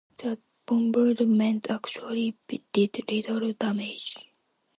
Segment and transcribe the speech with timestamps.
[0.17, 2.35] The bombardment actually
[2.73, 4.15] did little damage.